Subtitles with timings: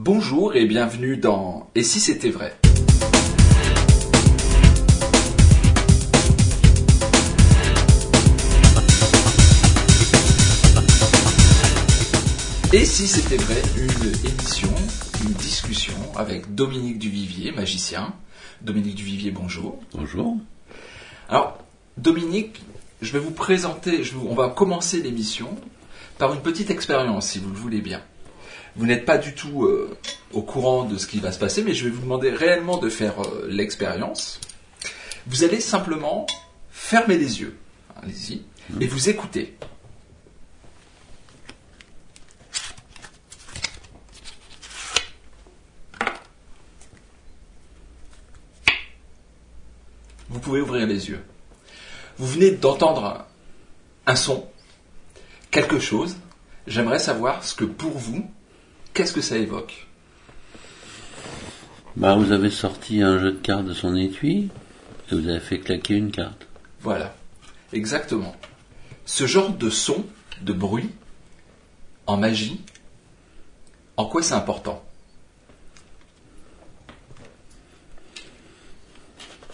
[0.00, 2.54] Bonjour et bienvenue dans Et si c'était vrai?
[12.72, 14.68] Et si c'était vrai, une émission,
[15.24, 18.12] une discussion avec Dominique Duvivier, magicien.
[18.60, 19.80] Dominique Duvivier, bonjour.
[19.94, 20.36] Bonjour.
[21.30, 21.58] Alors,
[21.96, 22.60] Dominique,
[23.00, 25.48] je vais vous présenter, je vous- on va commencer l'émission
[26.18, 28.02] par une petite expérience, si vous le voulez bien.
[28.78, 29.90] Vous n'êtes pas du tout euh,
[30.32, 32.88] au courant de ce qui va se passer, mais je vais vous demander réellement de
[32.88, 34.40] faire euh, l'expérience.
[35.26, 36.26] Vous allez simplement
[36.70, 37.58] fermer les yeux,
[38.00, 38.44] allez-y,
[38.80, 39.56] et vous écoutez.
[50.28, 51.24] Vous pouvez ouvrir les yeux.
[52.16, 53.26] Vous venez d'entendre
[54.06, 54.48] un son,
[55.50, 56.16] quelque chose.
[56.68, 58.30] J'aimerais savoir ce que pour vous,
[58.98, 59.86] qu'est-ce que ça évoque
[61.94, 64.48] Bah, vous avez sorti un jeu de cartes de son étui
[65.12, 66.48] et vous avez fait claquer une carte.
[66.80, 67.14] Voilà,
[67.72, 68.34] exactement.
[69.06, 70.04] Ce genre de son,
[70.42, 70.90] de bruit,
[72.08, 72.60] en magie,
[73.96, 74.82] en quoi c'est important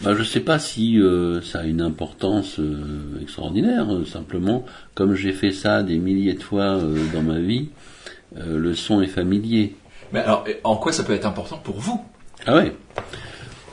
[0.01, 3.93] Bah, je sais pas si euh, ça a une importance euh, extraordinaire.
[3.95, 7.69] euh, simplement, comme j'ai fait ça des milliers de fois euh, dans ma vie,
[8.37, 9.77] euh, le son est familier.
[10.13, 12.05] Mais alors, en quoi ça peut être important pour vous?
[12.47, 12.73] Ah ouais.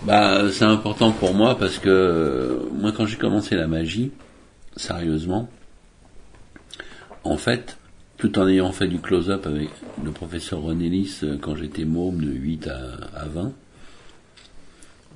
[0.04, 4.12] Bah, c'est important pour moi parce que euh, moi, quand j'ai commencé la magie,
[4.76, 5.50] sérieusement,
[7.24, 7.78] en fait,
[8.18, 9.70] tout en ayant fait du close-up avec
[10.04, 12.80] le professeur René Lys euh, quand j'étais môme de 8 à,
[13.16, 13.54] à 20,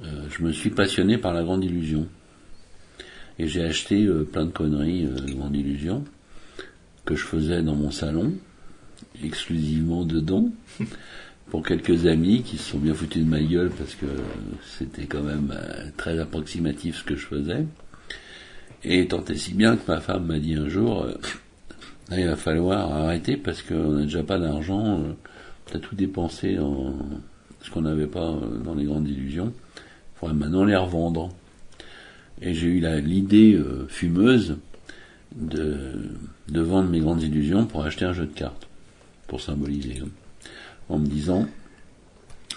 [0.03, 2.07] euh, je me suis passionné par la grande illusion.
[3.39, 6.03] Et j'ai acheté euh, plein de conneries euh, de grande illusion
[7.05, 8.33] que je faisais dans mon salon,
[9.23, 10.49] exclusivement dedans
[11.49, 14.05] pour quelques amis qui se sont bien foutus de ma gueule parce que
[14.77, 17.65] c'était quand même euh, très approximatif ce que je faisais.
[18.83, 21.13] Et tant si bien que ma femme m'a dit un jour, euh,
[22.11, 25.13] il va falloir arrêter parce qu'on n'a déjà pas d'argent, euh,
[25.71, 26.95] t'as tout dépensé en
[27.61, 29.51] ce qu'on n'avait pas dans les grandes illusions.
[29.77, 31.29] Il faudrait maintenant les revendre.
[32.41, 33.57] Et j'ai eu l'idée
[33.87, 34.57] fumeuse
[35.35, 36.11] de,
[36.49, 38.67] de vendre mes grandes illusions pour acheter un jeu de cartes,
[39.27, 39.99] pour symboliser.
[40.03, 40.09] hein
[40.89, 41.47] en me disant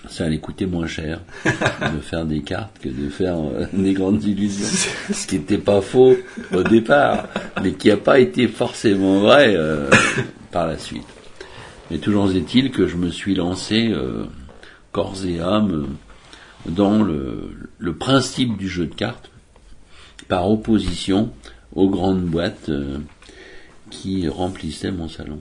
[0.08, 4.22] ça allait coûter moins cher de faire des cartes que de faire euh, des grandes
[4.22, 4.92] illusions.
[5.12, 6.16] Ce qui n'était pas faux
[6.52, 7.26] au départ,
[7.62, 9.90] mais qui n'a pas été forcément vrai euh,
[10.52, 11.06] par la suite.
[11.90, 14.24] Mais toujours est-il que je me suis lancé euh,
[14.92, 15.88] corps et âme
[16.66, 19.30] dans le, le principe du jeu de cartes,
[20.28, 21.32] par opposition
[21.74, 22.70] aux grandes boîtes
[23.90, 25.40] qui remplissaient mon salon.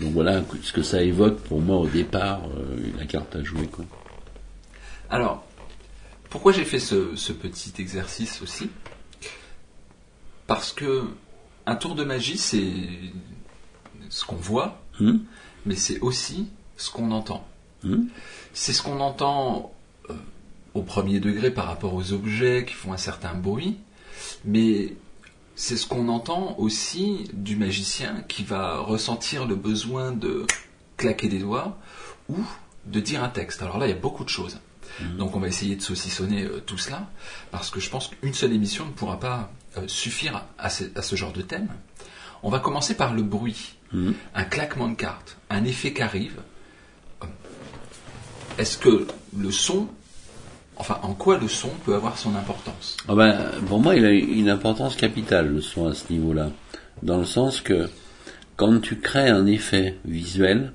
[0.00, 3.66] Donc voilà ce que ça évoque pour moi au départ, euh, la carte à jouer.
[3.66, 3.84] Quoi.
[5.08, 5.44] Alors,
[6.28, 8.70] pourquoi j'ai fait ce, ce petit exercice aussi?
[10.46, 11.04] Parce que
[11.64, 12.72] un tour de magie, c'est
[14.10, 15.18] ce qu'on voit, Hmm?
[15.66, 17.46] mais c'est aussi ce qu'on entend.
[17.82, 18.04] Hmm?
[18.54, 19.74] C'est ce qu'on entend
[20.08, 20.14] euh,
[20.72, 23.76] au premier degré par rapport aux objets qui font un certain bruit,
[24.44, 24.94] mais
[25.56, 30.46] c'est ce qu'on entend aussi du magicien qui va ressentir le besoin de
[30.96, 31.76] claquer des doigts
[32.28, 32.36] ou
[32.84, 33.62] de dire un texte.
[33.62, 34.58] Alors là, il y a beaucoup de choses.
[35.18, 37.10] Donc on va essayer de saucissonner euh, tout cela,
[37.50, 41.02] parce que je pense qu'une seule émission ne pourra pas euh, suffire à ce, à
[41.02, 41.68] ce genre de thème.
[42.42, 44.14] On va commencer par le bruit, Mhm.
[44.34, 46.40] un claquement de cartes, un effet qui arrive.
[47.22, 47.26] Euh,
[48.58, 49.06] Est-ce que
[49.36, 49.88] le son,
[50.76, 52.96] enfin en quoi le son peut avoir son importance?
[53.08, 56.50] Ah ben, pour moi, il a une importance capitale, le son, à ce niveau-là.
[57.02, 57.88] Dans le sens que,
[58.56, 60.72] quand tu crées un effet visuel,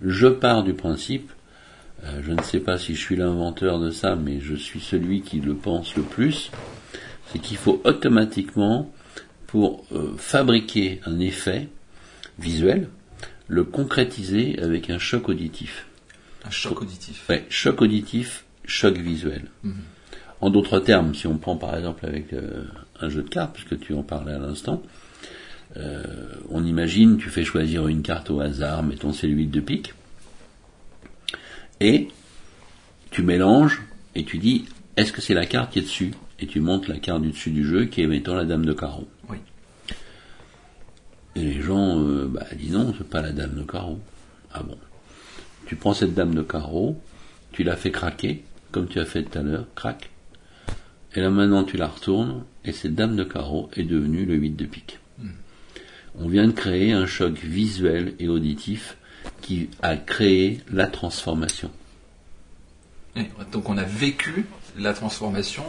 [0.00, 1.30] je pars du principe,
[2.04, 5.22] euh, je ne sais pas si je suis l'inventeur de ça, mais je suis celui
[5.22, 6.50] qui le pense le plus,
[7.32, 8.90] c'est qu'il faut automatiquement,
[9.46, 11.68] pour euh, fabriquer un effet
[12.40, 12.88] visuel,
[13.46, 15.86] le concrétiser avec un choc auditif.
[16.44, 17.24] Un choc auditif.
[17.28, 19.44] Ouais, choc auditif, choc visuel.
[20.40, 22.64] En d'autres termes, si on prend par exemple avec euh,
[23.00, 24.82] un jeu de cartes, puisque tu en parlais à l'instant,
[25.76, 26.02] euh,
[26.50, 29.94] on imagine, tu fais choisir une carte au hasard, mettons c'est le 8 de pique,
[31.80, 32.08] et
[33.10, 33.82] tu mélanges
[34.14, 36.12] et tu dis, est-ce que c'est la carte qui est dessus?
[36.40, 38.72] Et tu montes la carte du dessus du jeu qui est, mettons, la dame de
[38.72, 39.08] carreau.
[39.28, 39.38] Oui.
[41.36, 43.98] Et les gens, euh, bah, disent non, c'est pas la dame de carreau.
[44.52, 44.76] Ah bon.
[45.66, 47.00] Tu prends cette dame de carreau,
[47.52, 48.44] tu la fais craquer,
[48.74, 50.10] comme tu as fait tout à l'heure, crac.
[51.14, 54.50] Et là maintenant tu la retournes, et cette dame de carreau est devenue le 8
[54.56, 54.98] de pique.
[56.18, 58.96] On vient de créer un choc visuel et auditif
[59.42, 61.70] qui a créé la transformation.
[63.52, 64.44] donc on a vécu
[64.76, 65.64] la transformation,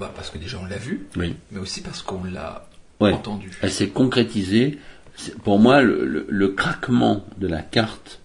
[0.00, 1.36] bah, parce que déjà on l'a vu, Oui.
[1.52, 2.68] mais aussi parce qu'on l'a
[3.00, 3.12] Ouais.
[3.12, 3.50] entendu.
[3.62, 4.78] Elle s'est concrétisée.
[5.44, 8.20] Pour moi, le, le- le craquement de la carte,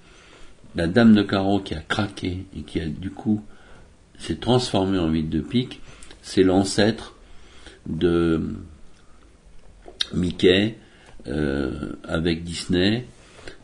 [0.75, 3.43] la dame de carreau qui a craqué et qui a du coup
[4.19, 5.81] s'est transformée en 8 de pique,
[6.21, 7.15] c'est l'ancêtre
[7.85, 8.55] de
[10.13, 10.77] Mickey
[11.27, 13.05] euh, avec Disney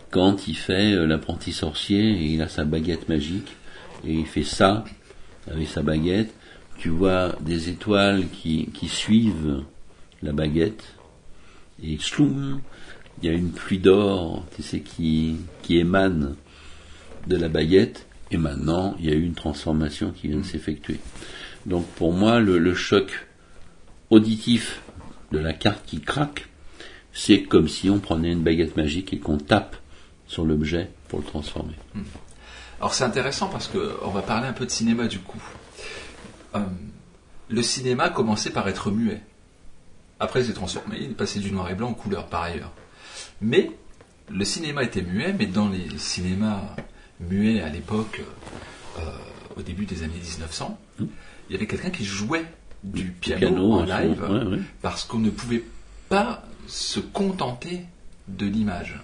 [0.10, 3.56] quand il fait euh, l'apprenti sorcier et il a sa baguette magique
[4.06, 4.84] et il fait ça
[5.50, 6.34] avec sa baguette.
[6.78, 9.64] Tu vois des étoiles qui, qui suivent
[10.22, 10.96] la baguette
[11.84, 12.62] et chloum,
[13.22, 16.36] il y a une pluie d'or, tu sais, qui, qui émane
[17.28, 21.00] de la baguette, et maintenant il y a eu une transformation qui vient de s'effectuer.
[21.66, 23.28] Donc pour moi, le, choc
[24.10, 24.82] auditif
[25.32, 26.48] de la carte qui craque,
[27.14, 29.76] c'est comme si on prenait une baguette magique et qu'on tape
[30.28, 31.76] sur l'objet pour le transformer.
[32.80, 35.42] Alors c'est intéressant parce que on va parler un peu de cinéma du coup.
[36.56, 36.60] Euh,
[37.50, 39.22] le cinéma commençait par être muet.
[40.20, 42.72] Après, il s'est transformé, il est passé du noir et blanc en couleur par ailleurs.
[43.42, 43.72] Mais
[44.30, 46.76] le cinéma était muet, mais dans les cinémas
[47.30, 48.22] muets à l'époque,
[49.00, 49.02] euh,
[49.56, 51.08] au début des années 1900, il
[51.50, 52.46] y avait quelqu'un qui jouait
[52.84, 54.60] du piano, en live ouais, ouais.
[54.82, 55.64] parce qu'on ne pouvait
[56.10, 57.82] pas se contenter
[58.28, 59.00] de l'image.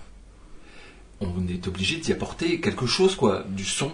[1.20, 3.92] On est obligé d'y apporter quelque chose, quoi, du son.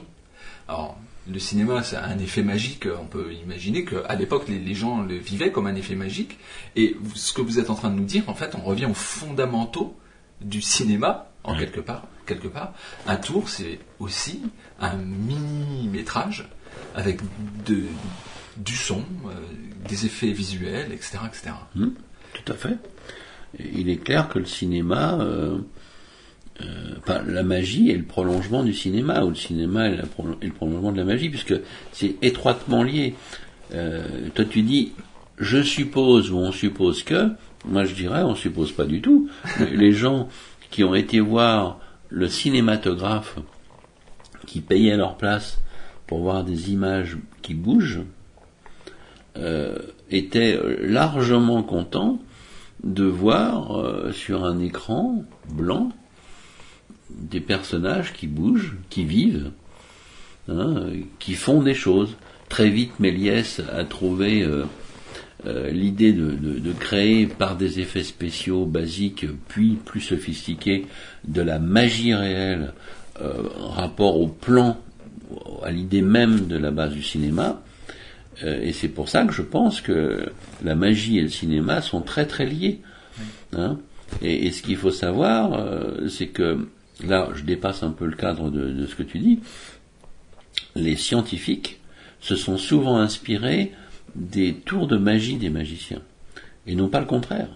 [0.68, 0.98] Alors,
[1.31, 2.88] le cinéma, ça a un effet magique.
[3.02, 6.38] On peut imaginer qu'à l'époque, les, les gens le vivaient comme un effet magique.
[6.76, 8.94] Et ce que vous êtes en train de nous dire, en fait, on revient aux
[8.94, 9.98] fondamentaux
[10.42, 12.06] du cinéma, en quelque part.
[12.25, 12.74] Quelque part.
[13.08, 14.42] Un tour, c'est aussi
[14.80, 16.48] un mini métrage
[16.96, 17.20] avec
[17.66, 17.84] de,
[18.58, 19.30] du son, euh,
[19.88, 21.52] des effets visuels, etc., etc.
[21.75, 21.90] Hmm,
[22.34, 22.78] tout à fait.
[23.60, 25.58] Il est clair que le cinéma, euh,
[26.62, 30.92] euh, enfin, la magie est le prolongement du cinéma, ou le cinéma est, le prolongement
[30.92, 31.56] de la magie, puisque
[31.92, 33.16] c'est étroitement lié.
[34.36, 34.94] Toi, tu dis,
[35.40, 37.31] je suppose ou on suppose que,
[37.66, 39.30] moi je dirais, on suppose pas du tout.
[39.72, 40.30] Les gens
[40.69, 41.80] qui ont été voir
[42.13, 43.39] le cinématographe,
[44.45, 45.60] qui payaient leur place
[46.06, 48.04] pour voir des images qui bougent,
[49.36, 49.80] euh,
[50.80, 52.19] largement contents
[52.83, 55.89] de voir euh, sur un écran blanc
[57.10, 59.51] des personnages qui bougent, qui vivent,
[60.50, 62.16] hein, qui font des choses.
[62.48, 64.66] Très vite, Méliès a trouvé euh,
[65.45, 70.86] euh, l'idée de, de- de créer par des effets spéciaux basiques, puis plus sophistiqués,
[71.28, 72.74] de la magie réelle
[73.22, 74.78] euh, rapport au plan,
[75.63, 77.62] à l'idée même de la base du cinéma.
[78.44, 80.25] Euh, et c'est pour ça que je pense que
[80.63, 82.80] la magie et le cinéma sont très très liés.
[83.56, 83.78] Hein.
[84.24, 86.68] et, et ce qu'il faut savoir, euh, c'est que
[87.06, 89.40] là, je dépasse un peu le cadre de, de ce que tu dis.
[90.75, 91.80] Les scientifiques
[92.19, 93.72] se sont souvent inspirés
[94.15, 96.01] des tours de magie des magiciens,
[96.68, 97.50] et non pas le contraire.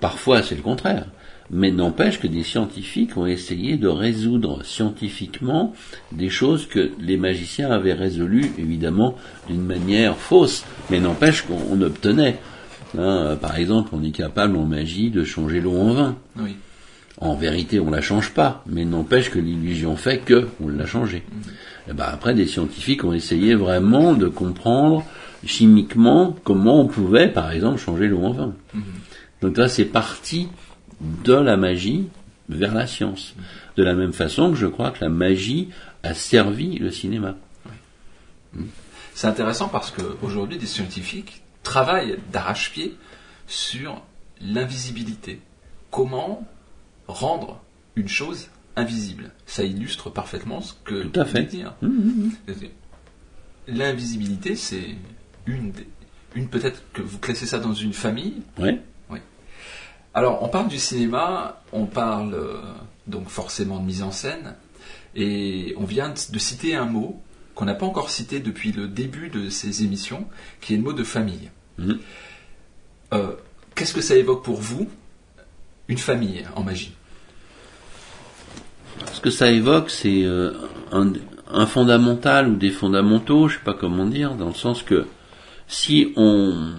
[0.00, 1.06] Parfois, c'est le contraire.
[1.50, 5.74] Mais n'empêche que des scientifiques ont essayé de résoudre scientifiquement
[6.10, 9.14] des choses que les magiciens avaient résolues, évidemment,
[9.48, 10.64] d'une manière fausse.
[10.90, 12.38] Mais n'empêche qu'on obtenait.
[12.98, 16.16] Hein, par exemple, on est capable en magie de changer l'eau en vin.
[16.36, 16.56] Oui.
[17.18, 21.22] En vérité, on la change pas, mais n'empêche que l'illusion fait que on l'a changé.
[21.88, 25.04] Et ben après, des scientifiques ont essayé vraiment de comprendre
[25.46, 28.54] chimiquement comment on pouvait, par exemple, changer l'eau en vin.
[29.40, 30.48] Donc là, c'est parti
[31.00, 32.08] de la magie
[32.48, 33.34] vers la science.
[33.76, 35.68] De la même façon que je crois que la magie
[36.02, 37.36] a servi le cinéma.
[39.14, 42.96] C'est intéressant parce qu'aujourd'hui, des scientifiques travaillent d'arrache-pied
[43.46, 44.02] sur
[44.40, 45.40] l'invisibilité.
[45.90, 46.46] Comment
[47.08, 47.60] rendre
[47.96, 49.32] une chose invisible?
[49.46, 51.42] Ça illustre parfaitement ce que Tout à fait.
[51.42, 51.74] dire.
[51.82, 52.30] Hum.
[53.68, 54.94] L'invisibilité, c'est
[55.46, 55.72] une,
[56.34, 58.42] une peut-être que vous classez ça dans une famille.
[58.58, 58.80] Ouais.
[60.14, 62.56] Alors, on parle du cinéma, on parle euh,
[63.06, 64.54] donc forcément de mise en scène,
[65.14, 67.20] et on vient de- citer un mot
[67.54, 70.26] qu'on n'a pas encore cité depuis le début de ces émissions,
[70.62, 71.50] qui est le mot de famille.
[71.76, 71.98] Mhm.
[73.12, 73.32] Euh,
[73.74, 74.88] Qu'est-ce que ça évoque pour vous,
[75.88, 76.94] une famille en magie?
[79.12, 80.54] Ce que ça évoque, c'est euh,
[80.92, 81.12] un,
[81.50, 85.06] un fondamental ou des fondamentaux, je sais pas comment dire, dans le sens que
[85.68, 86.74] si on,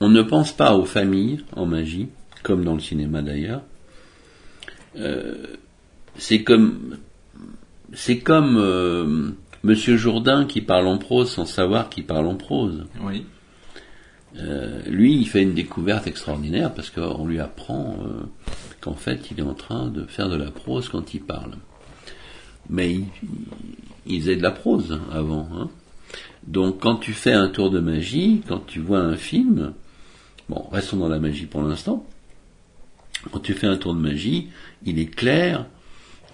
[0.00, 2.08] on ne pense pas aux familles en magie,
[2.42, 3.62] comme dans le cinéma d'ailleurs,
[4.96, 5.56] euh,
[6.16, 6.98] c'est comme
[7.92, 9.30] c'est comme euh,
[9.62, 12.84] Monsieur Jourdain qui parle en prose sans savoir qu'il parle en prose.
[13.00, 13.24] Oui.
[14.36, 18.22] Euh, lui, il fait une découverte extraordinaire parce qu'on lui apprend euh,
[18.80, 21.54] qu'en fait, il est en train de faire de la prose quand il parle.
[22.68, 23.06] Mais il,
[24.06, 25.48] il faisait de la prose avant.
[25.54, 25.70] Hein.
[26.48, 29.74] Donc, quand tu fais un tour de magie, quand tu vois un film,
[30.48, 32.06] bon, restons dans la magie pour l'instant.
[33.30, 34.48] Quand tu fais un tour de magie,
[34.86, 35.66] il est clair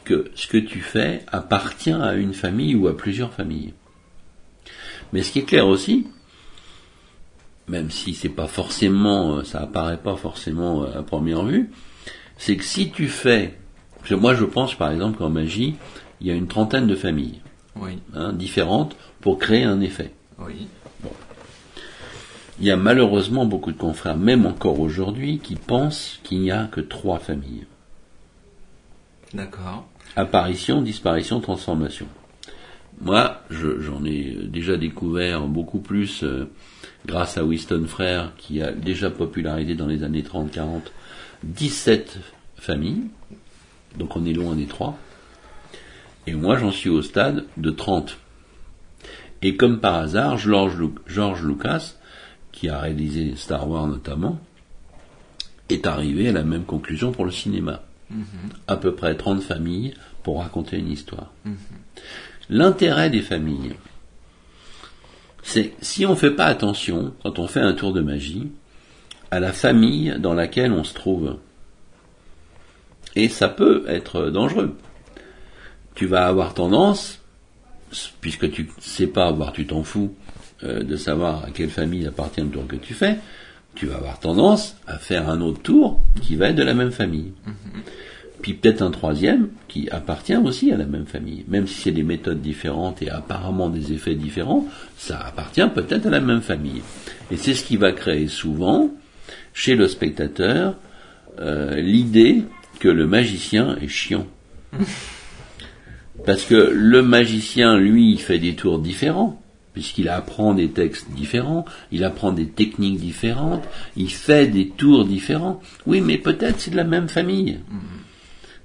[0.04, 3.74] que ce que tu fais appartient à une famille ou à plusieurs familles.
[5.12, 6.06] Mais ce qui est clair aussi,
[7.66, 11.70] même si c'est pas forcément, euh, ça apparaît pas forcément euh, à première vue,
[12.36, 13.58] c'est que si tu fais,
[14.12, 15.74] moi je pense par exemple qu'en magie,
[16.20, 17.40] il y a une trentaine de familles
[17.76, 17.98] Oui.
[18.14, 20.12] hein, différentes pour créer un effet.
[20.38, 20.68] Oui.
[22.60, 26.66] Il y a malheureusement beaucoup de confrères, même encore aujourd'hui, qui pensent qu'il n'y a
[26.66, 27.66] que trois familles.
[29.32, 29.86] D'accord.
[30.16, 32.06] Apparition, disparition, transformation.
[33.00, 36.48] Moi, je- j'en ai déjà découvert beaucoup plus euh,
[37.06, 40.92] grâce à Winston Frère, qui a déjà popularisé dans les années 30-40
[41.42, 42.18] 17
[42.56, 43.02] familles.
[43.98, 44.96] Donc on est loin des trois.
[46.26, 48.16] Et moi, j'en suis au stade de 30.
[49.42, 51.94] Et comme par hasard, George, Lu- George Lucas,
[52.52, 54.38] qui a réalisé Star Wars notamment,
[55.68, 57.82] est arrivé à la même conclusion pour le cinéma.
[58.68, 61.32] À peu près 30 familles pour raconter une histoire.
[62.48, 63.74] L'intérêt des familles,
[65.42, 68.50] c'est si on ne fait pas attention, quand on fait un tour de magie,
[69.30, 71.38] à la famille dans laquelle on se trouve.
[73.16, 74.76] Et ça peut être dangereux.
[75.94, 77.20] Tu vas avoir tendance,
[78.20, 80.14] puisque tu ne sais pas, voire tu t'en fous,
[80.62, 83.18] euh, de savoir à quelle famille appartient le tour que tu fais,
[83.74, 86.92] tu vas avoir tendance à faire un autre tour qui va être de la même
[86.92, 87.32] famille.
[88.40, 91.44] Puis peut-être un troisième qui appartient aussi à la même famille.
[91.48, 96.10] Même si c'est des méthodes différentes et apparemment des effets différents, ça appartient peut-être à
[96.10, 96.82] la même famille.
[97.30, 98.90] Et c'est ce qui va créer souvent,
[99.54, 100.76] chez le spectateur,
[101.40, 102.44] euh, l'idée
[102.80, 104.26] que le magicien est chiant.
[106.24, 109.42] Parce que le magicien, lui, il fait des tours différents,
[109.72, 113.64] puisqu'il apprend des textes différents, il apprend des techniques différentes,
[113.96, 115.60] il fait des tours différents.
[115.86, 117.58] Oui, mais peut-être c'est de la même famille.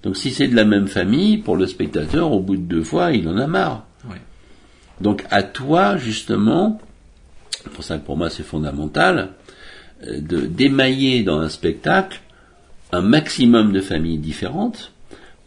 [0.04, 3.12] Donc si c'est de la même famille, pour le spectateur, au bout de deux fois,
[3.12, 3.86] il en a marre.
[4.06, 4.18] Oui.
[5.02, 6.80] Donc à toi, justement,
[7.74, 9.32] pour ça que pour moi c'est fondamental,
[10.08, 12.22] euh, de d'émailler dans un spectacle
[12.92, 14.94] un maximum de familles différentes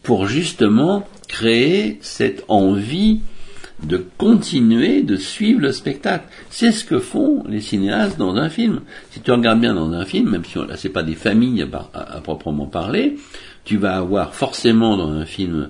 [0.03, 3.21] pour justement créer cette envie
[3.81, 6.25] de continuer de suivre le spectacle.
[6.49, 8.81] C'est ce que font les cinéastes dans un film.
[9.11, 11.65] Si tu regardes bien dans un film, même si on- là c'est pas des familles
[11.93, 13.17] à, proprement parler,
[13.65, 15.69] tu vas avoir forcément dans un film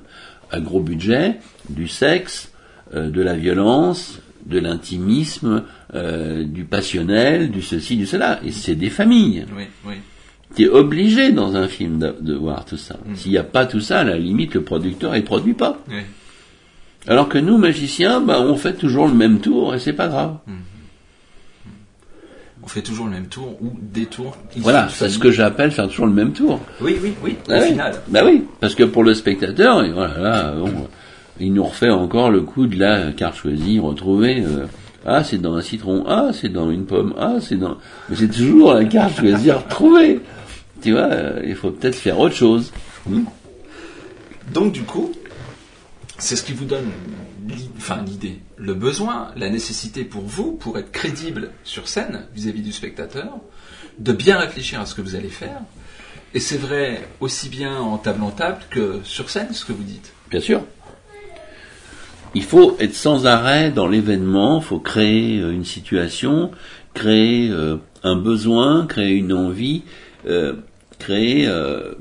[0.52, 1.38] à gros budget
[1.70, 2.52] du sexe,
[2.94, 5.64] euh, de la violence, de l'intimisme,
[5.96, 8.40] euh, du passionnel, du ceci, du cela.
[8.44, 9.46] Et c'est des familles.
[9.56, 9.96] Oui, oui.
[10.56, 12.96] Tu es obligé dans un film de, de voir tout ça.
[13.16, 15.78] S'il n'y a pas tout ça, à la limite, le producteur, il produit pas.
[15.90, 15.96] oui.
[17.06, 20.38] Alors que nous, magiciens, bah, on fait toujours le même tour et c'est pas grave.
[22.64, 24.38] On fait toujours le même tour ou des tours.
[24.58, 26.62] Voilà, c'est ce que j'appelle faire toujours le même tour.
[26.80, 27.36] Oui, oui, oui.
[27.50, 27.68] Ah au oui.
[27.72, 27.94] final.
[28.08, 30.88] Bah oui, parce que pour le spectateur, et voilà, là, bon,
[31.42, 34.42] il nous refait encore le coup de la carte choisie, retrouvée.
[34.42, 34.66] euh,
[35.06, 36.06] ah, c'est dans un citron.
[36.08, 37.14] Ah, c'est dans une pomme.
[37.20, 37.76] Ah, c'est dans.
[38.10, 40.22] Mais c'est toujours la carte choisie retrouvée.
[40.84, 42.74] Tu vois, euh, il faut peut-être faire autre chose.
[43.06, 43.24] Hmm
[44.54, 45.14] Donc du coup,
[46.18, 46.92] c'est ce qui vous donne
[48.06, 53.38] l'idée, le besoin, la nécessité pour vous, pour être crédible sur scène vis-à-vis du spectateur,
[54.00, 55.62] de bien réfléchir à ce que vous allez faire.
[56.34, 59.84] Et c'est vrai aussi bien en table en table que sur scène, ce que vous
[59.84, 60.12] dites.
[60.30, 60.64] Bien sûr.
[62.36, 66.52] Il faut être sans arrêt dans l'événement, il faut créer euh, une situation,
[66.94, 69.84] créer euh, un besoin, créer une envie,
[70.26, 70.54] euh,
[71.00, 71.94] créer euh,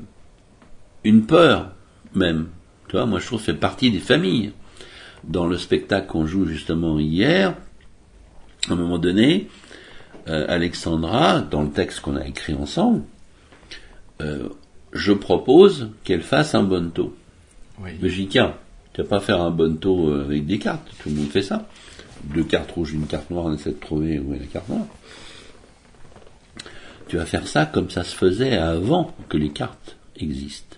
[1.03, 1.71] une peur
[2.15, 2.49] même.
[2.87, 4.51] Tu vois, moi je trouve que fait partie des familles.
[5.23, 7.55] Dans le spectacle qu'on joue justement hier,
[8.69, 9.47] à un moment donné,
[10.27, 13.03] euh, Alexandra, dans le texte qu'on a écrit ensemble,
[14.21, 14.49] euh,
[14.91, 17.15] je propose qu'elle fasse un bonto.
[17.81, 17.91] Oui.
[18.01, 18.53] Mais dit, tiens,
[18.93, 21.67] tu vas pas faire un bonto euh, avec des cartes, tout le monde fait ça.
[22.33, 24.85] Deux cartes rouges, une carte noire, on essaie de trouver où est la carte noire.
[27.07, 30.77] Tu vas faire ça comme ça se faisait avant que les cartes existent.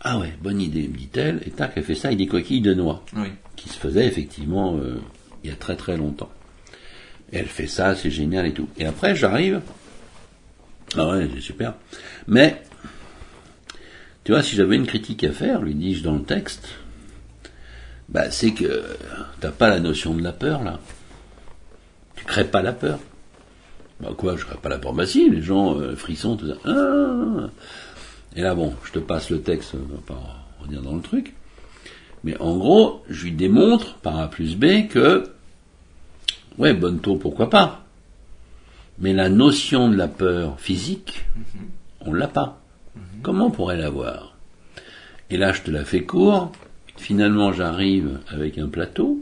[0.00, 2.74] Ah ouais, bonne idée, me dit-elle, et tac, elle fait ça avec des coquilles de
[2.74, 3.28] noix, Oui.
[3.56, 5.00] qui se faisaient effectivement euh,
[5.42, 6.30] il y a très très longtemps.
[7.32, 8.68] Et elle fait ça, c'est génial et tout.
[8.78, 9.60] Et après, j'arrive.
[10.96, 11.74] Ah ouais, c'est super.
[12.28, 12.62] Mais
[14.22, 16.68] tu vois, si j'avais une critique à faire, lui dis-je dans le texte,
[18.08, 18.84] bah, c'est que
[19.40, 20.78] t'as pas la notion de la peur là.
[22.14, 23.00] Tu crées pas la peur.
[24.00, 26.56] Bah quoi, je serais pas là pour massif, les gens euh, frissons, tout ça.
[26.64, 27.48] Ah
[28.34, 31.34] et là, bon, je te passe le texte, on va pas revenir dans le truc.
[32.22, 35.24] Mais en gros, je lui démontre, par A plus B, que,
[36.58, 37.86] ouais, bonne tour, pourquoi pas.
[38.98, 41.24] Mais la notion de la peur physique,
[42.00, 42.60] on l'a pas.
[43.22, 44.36] Comment on pourrait l'avoir?
[45.30, 46.52] Et là, je te la fais court.
[46.96, 49.20] Finalement, j'arrive avec un plateau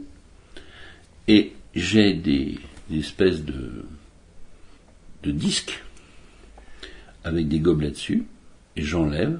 [1.27, 2.57] et j'ai des,
[2.89, 3.85] des espèces de,
[5.25, 5.83] de disques
[7.23, 8.25] avec des gobelets dessus
[8.75, 9.39] et j'enlève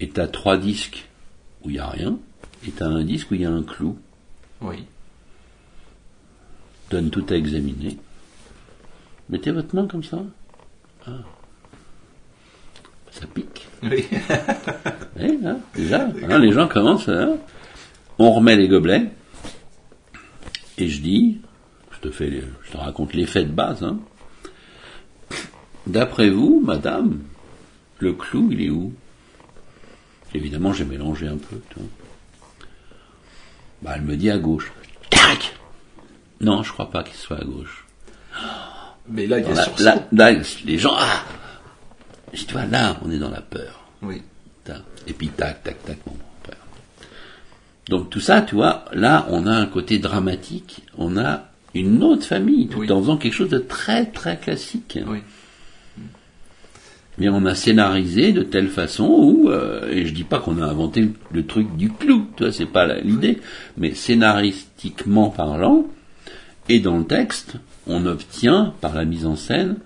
[0.00, 1.08] et t'as trois disques
[1.64, 2.18] où il n'y a rien
[2.66, 3.98] et t'as un disque où il y a un clou.
[4.60, 4.84] Oui.
[6.90, 7.98] Donne tout à examiner.
[9.28, 10.22] Mettez votre main comme ça.
[11.06, 11.10] Ah.
[13.10, 13.66] Ça pique.
[13.82, 14.04] Oui.
[15.20, 17.08] Oui, hein, déjà, hein, les gens commencent.
[17.08, 17.38] hein.
[18.20, 19.10] on remet les gobelets.
[20.76, 21.40] Et je dis,
[21.90, 22.30] je te fais,
[22.64, 23.82] je te raconte les faits de base.
[23.82, 23.98] hein.
[25.88, 27.20] D'après vous, madame,
[27.98, 28.92] le clou, il est où?
[30.34, 31.56] Évidemment, j'ai mélangé un peu.
[31.76, 31.86] vois.
[33.82, 34.70] Bah, elle me dit à gauche.
[35.08, 35.56] Tac
[36.40, 37.86] Non, je crois pas qu'il soit à gauche.
[39.08, 40.32] Mais là, il y a Là,
[40.66, 41.24] les gens, ah
[42.34, 43.80] Je dis, là, on est dans la peur.
[44.02, 44.22] Oui.
[45.06, 46.56] Et puis tac, tac, tac, bon, peur.
[47.88, 52.26] Donc tout ça, tu vois, là, on a un côté dramatique, on a une autre
[52.26, 52.92] famille, tout Oui.
[52.92, 54.98] en faisant quelque chose de très, très classique.
[55.06, 55.22] Oui.
[57.18, 60.66] Mais on a scénarisé de telle façon où, euh, et je dis pas qu'on a
[60.66, 63.40] inventé le truc du clou, tu vois, c'est pas l'idée,
[63.76, 65.86] mais scénaristiquement parlant,
[66.68, 67.54] et dans le texte,
[67.86, 69.76] on obtient, par la mise en scène,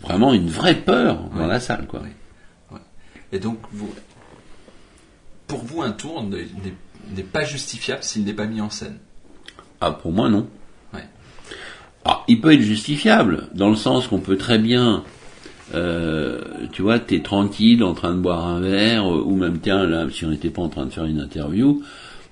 [0.00, 2.02] vraiment une vraie peur dans la salle, quoi.
[3.32, 3.92] Et donc, vous,
[5.46, 8.98] pour vous, un tour n'est- pas justifiable s'il n'est pas mis en scène?
[9.80, 10.48] Ah, pour moi, non.
[12.04, 15.04] Ah, il peut être justifiable, dans le sens qu'on peut très bien,
[15.74, 16.40] euh,
[16.72, 20.06] tu vois, t'es tranquille en train de boire un verre, euh, ou même, tiens, là,
[20.12, 21.82] si on n'était pas en train de faire une interview,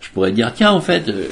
[0.01, 1.29] je pourrais dire, tiens, en fait, euh,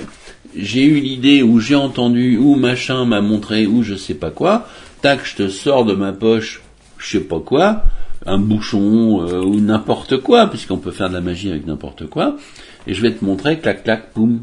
[0.56, 4.68] j'ai eu l'idée, ou j'ai entendu, ou machin m'a montré, ou je sais pas quoi,
[5.02, 6.62] tac, je te sors de ma poche,
[6.98, 7.82] je sais pas quoi,
[8.24, 12.36] un bouchon, ou n'importe quoi, puisqu'on peut faire de la magie avec n'importe quoi,
[12.86, 14.42] et je vais te montrer, clac, clac, poum,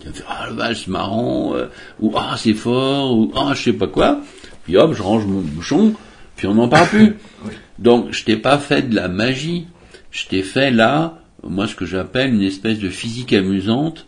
[0.00, 1.54] tu vas faire, ah le vache, c'est marrant,
[2.00, 4.20] ou ah c'est fort, ou ah je sais pas quoi.
[4.64, 5.94] Puis hop, je range mon bouchon,
[6.38, 7.14] puis on n'en parle plus.
[7.44, 7.52] Oui.
[7.78, 9.66] Donc je t'ai pas fait de la magie,
[10.10, 14.06] je t'ai fait là, moi ce que j'appelle une espèce de physique amusante,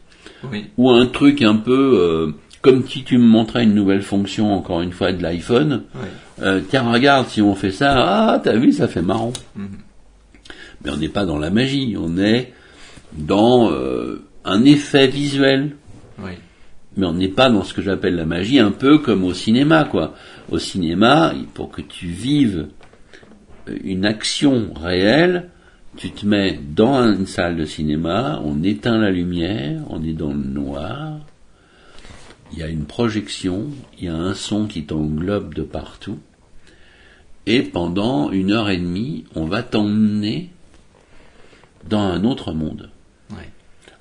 [0.50, 0.64] Oui.
[0.78, 4.80] ou un truc un peu euh, comme si tu me montrais une nouvelle fonction, encore
[4.82, 5.82] une fois, de l'iPhone.
[5.94, 6.08] Oui.
[6.42, 7.94] Euh, tiens, regarde, si on fait ça,
[8.32, 9.32] ah, t'as vu, ça fait marrant.
[9.54, 9.68] Mhm.
[10.84, 12.52] Mais on n'est pas dans la magie, on est
[13.12, 15.76] dans euh, un effet visuel
[16.18, 16.32] Oui.
[16.96, 19.84] mais on n'est pas dans ce que j'appelle la magie, un peu comme au cinéma,
[19.84, 20.14] quoi.
[20.50, 22.68] Au cinéma, pour que tu vives
[23.84, 25.50] une action réelle,
[25.96, 30.32] tu te mets dans une salle de cinéma, on éteint la lumière, on est dans
[30.32, 31.20] le noir,
[32.52, 36.18] il y a une projection, il y a un son qui t'englobe de partout,
[37.46, 40.50] et pendant une heure et demie, on va t'emmener
[41.88, 42.90] dans un autre monde.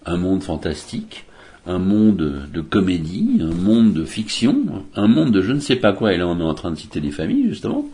[0.06, 1.26] Un monde fantastique,
[1.70, 5.94] un monde de comédie, un monde de fiction, un monde de je ne sais pas
[5.94, 7.86] quoi, et là on est en train de citer des familles justement.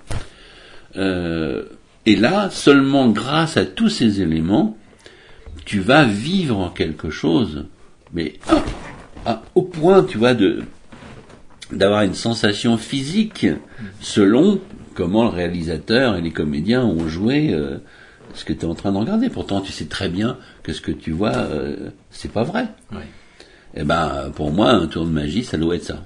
[0.95, 1.63] Euh,
[2.05, 4.77] et là, seulement grâce à tous ces éléments,
[5.65, 7.65] tu vas vivre quelque chose,
[8.13, 8.63] mais ah,
[9.25, 10.63] ah, au point, tu vois, de
[11.71, 13.47] d'avoir une sensation physique
[13.99, 14.61] selon
[14.93, 17.79] comment le réalisateur et les comédiens ont joué euh,
[18.35, 19.29] ce que tu es en train de regarder.
[19.29, 22.67] Pourtant, tu sais très bien que ce que tu vois, euh, c'est pas vrai.
[22.91, 22.99] Oui.
[23.75, 26.05] Eh ben, pour moi, un tour de magie, ça doit être ça.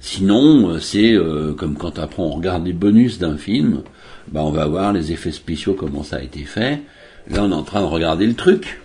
[0.00, 3.82] Sinon, euh, c'est euh, comme quand après on regarde les bonus d'un film,
[4.28, 6.82] ben on va voir les effets spéciaux, comment ça a été fait.
[7.28, 8.80] Là, on est en train de regarder le truc.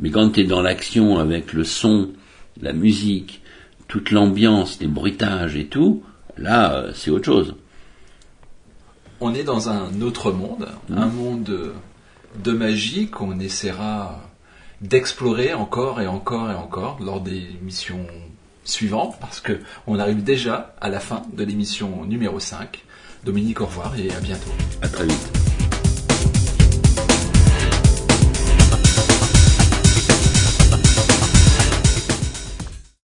[0.00, 2.10] Mais quand tu es dans l'action avec le son,
[2.60, 3.40] la musique,
[3.86, 6.02] toute l'ambiance, les bruitages et tout,
[6.36, 7.54] là, euh, c'est autre chose.
[9.20, 11.72] On est dans un autre monde, un monde
[12.44, 14.20] de magie qu'on essaiera
[14.80, 18.06] d'explorer encore et encore et encore lors des missions
[18.64, 22.84] suivantes, parce que on arrive déjà à la fin de l'émission numéro 5.
[23.24, 24.52] Dominique, au revoir et à bientôt.
[24.82, 25.35] À très vite.